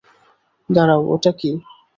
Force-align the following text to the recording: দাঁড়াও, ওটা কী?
দাঁড়াও, 0.69 1.01
ওটা 1.13 1.31
কী? 1.39 1.51